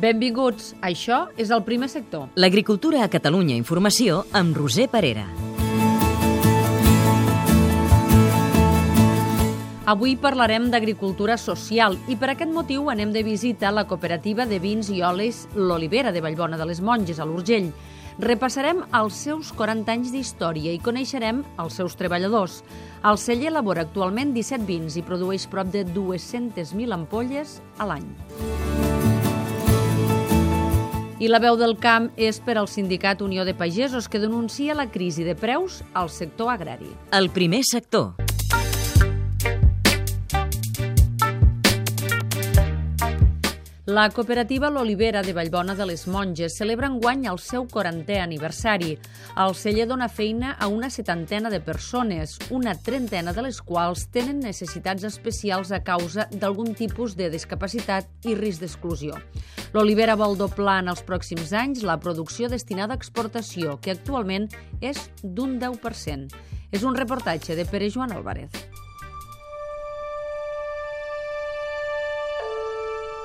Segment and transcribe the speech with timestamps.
[0.00, 2.30] Benvinguts, això és el primer sector.
[2.40, 5.26] L'agricultura a Catalunya Informació amb Roser Parera.
[9.90, 14.60] Avui parlarem d'agricultura social i per aquest motiu anem de visita a la cooperativa de
[14.62, 17.68] vins i olis L'Olivera de Vallbona de les Monges, a l'Urgell.
[18.20, 22.62] Repassarem els seus 40 anys d'història i coneixerem els seus treballadors.
[23.04, 28.08] El celler elabora actualment 17 vins i produeix prop de 200.000 ampolles a l'any.
[31.20, 34.88] I la veu del camp és per al sindicat Unió de Pagesos que denuncia la
[34.88, 36.88] crisi de preus al sector agrari.
[37.12, 38.29] El primer sector.
[43.90, 48.92] La cooperativa L'Olivera de Vallbona de les Monges celebra enguany el seu 40è aniversari.
[49.42, 54.38] El celler dona feina a una setantena de persones, una trentena de les quals tenen
[54.46, 59.18] necessitats especials a causa d'algun tipus de discapacitat i risc d'exclusió.
[59.74, 64.46] L'Olivera vol doblar en els pròxims anys la producció destinada a exportació, que actualment
[64.78, 66.30] és d'un 10%.
[66.70, 68.54] És un reportatge de Pere Joan Álvarez.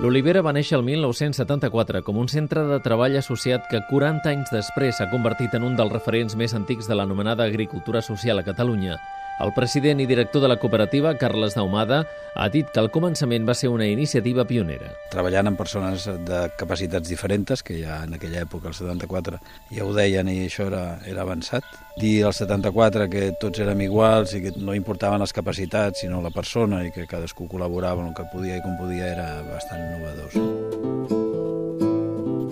[0.00, 4.96] L'Olivera va néixer el 1974 com un centre de treball associat que 40 anys després
[4.96, 8.96] s'ha convertit en un dels referents més antics de l'anomenada agricultura social a Catalunya.
[9.40, 12.02] El president i director de la cooperativa, Carles Daumada,
[12.36, 14.90] ha dit que al començament va ser una iniciativa pionera.
[15.14, 19.40] Treballant amb persones de capacitats diferents, que ja en aquella època, el 74,
[19.72, 21.64] ja ho deien i això era, era avançat.
[21.96, 26.34] Dir al 74 que tots érem iguals i que no importaven les capacitats, sinó la
[26.36, 30.79] persona i que cadascú col·laborava en el que podia i com podia era bastant innovador.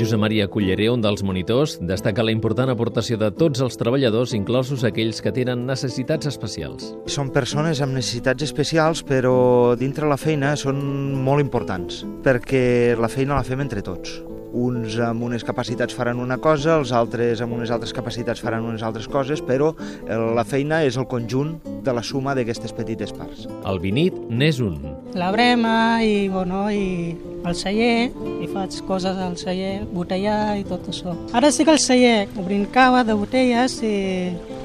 [0.00, 4.86] Josep Maria Culleré, un dels monitors, destaca la important aportació de tots els treballadors, inclosos
[4.88, 6.94] aquells que tenen necessitats especials.
[7.04, 10.80] Són persones amb necessitats especials, però dintre la feina són
[11.20, 14.22] molt importants, perquè la feina la fem entre tots.
[14.50, 18.82] Uns amb unes capacitats faran una cosa, els altres amb unes altres capacitats faran unes
[18.82, 19.72] altres coses, però
[20.08, 23.46] la feina és el conjunt de la suma d'aquestes petites parts.
[23.68, 24.80] El vinit n'és un.
[25.14, 27.14] La brema i, bueno, i
[27.46, 28.10] el celler,
[28.42, 31.14] i faig coses al celler, botellar i tot això.
[31.36, 33.96] Ara sí que el celler obrint cava de botelles i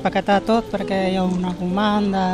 [0.04, 2.26] paquetar tot perquè hi ha una comanda.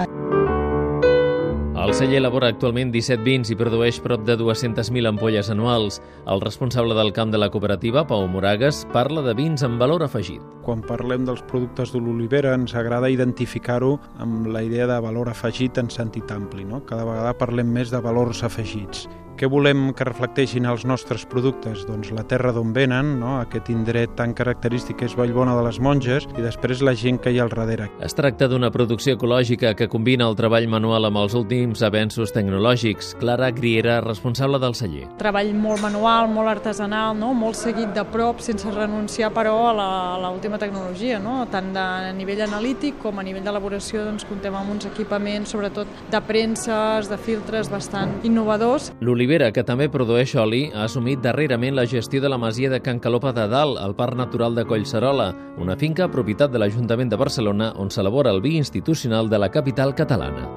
[1.81, 5.95] El celler elabora actualment 17 vins i produeix prop de 200.000 ampolles anuals.
[6.29, 10.43] El responsable del camp de la cooperativa, Pau Moragues, parla de vins amb valor afegit.
[10.61, 15.81] Quan parlem dels productes de l'olivera ens agrada identificar-ho amb la idea de valor afegit
[15.81, 16.67] en sentit ampli.
[16.69, 16.83] No?
[16.85, 19.07] Cada vegada parlem més de valors afegits.
[19.41, 21.79] Què volem que reflecteixin els nostres productes?
[21.87, 23.39] Doncs la terra d'on venen, no?
[23.41, 27.31] aquest indret tan característic que és Vallbona de les Monges, i després la gent que
[27.33, 27.87] hi ha al darrere.
[28.05, 33.15] Es tracta d'una producció ecològica que combina el treball manual amb els últims avenços tecnològics.
[33.17, 35.07] Clara Griera, responsable del celler.
[35.17, 37.31] Treball molt manual, molt artesanal, no?
[37.33, 41.39] molt seguit de prop, sense renunciar, però, a l'última tecnologia, no?
[41.49, 45.89] tant de, a nivell analític com a nivell d'elaboració doncs, comptem amb uns equipaments, sobretot
[46.13, 48.93] de premses, de filtres bastant innovadors.
[49.31, 52.99] L'Olivera, que també produeix oli, ha assumit darrerament la gestió de la masia de Can
[52.99, 57.69] Calopa de Dalt, al Parc Natural de Collserola, una finca propietat de l'Ajuntament de Barcelona
[57.79, 60.49] on s'elabora el vi institucional de la capital catalana.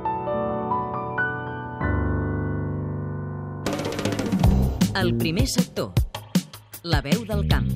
[4.99, 5.93] El primer sector.
[6.83, 7.71] La veu del camp.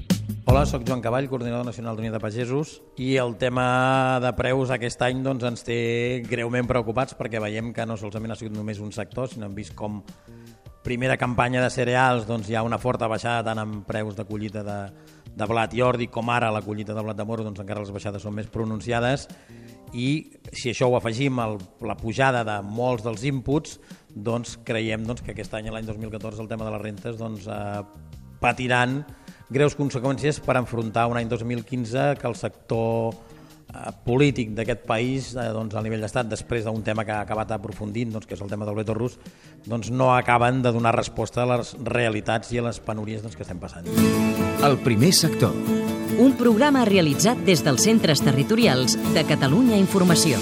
[0.50, 5.02] Hola, sóc Joan Cavall, coordinador nacional d'Unió de Pagesos i el tema de preus aquest
[5.04, 5.78] any doncs, ens té
[6.24, 9.76] greument preocupats perquè veiem que no solament ha sigut només un sector, sinó hem vist
[9.76, 10.00] com
[10.88, 14.62] primera campanya de cereals doncs, hi ha una forta baixada tant en preus de collita
[14.64, 14.76] de,
[15.36, 17.92] de blat i ordi com ara la collita de blat de moro, doncs encara les
[17.92, 19.26] baixades són més pronunciades.
[19.92, 20.08] I
[20.48, 21.50] si això ho afegim a
[21.84, 23.76] la pujada de molts dels inputs,
[24.14, 27.84] doncs creiem doncs, que aquest any, l'any 2014, el tema de les rentes doncs, eh,
[28.40, 29.02] patiran
[29.52, 33.12] greus conseqüències per enfrontar un any 2015 que el sector
[34.04, 38.12] polític d'aquest país eh, doncs, a nivell d'estat, després d'un tema que ha acabat aprofundint,
[38.14, 39.18] doncs, que és el tema del veto rus,
[39.66, 43.44] doncs, no acaben de donar resposta a les realitats i a les penúries doncs, que
[43.44, 43.88] estem passant.
[44.64, 45.52] El primer sector.
[46.18, 50.40] Un programa realitzat des dels centres territorials de Catalunya Informació.